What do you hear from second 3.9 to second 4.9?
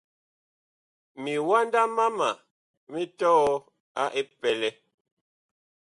a epɛlɛ.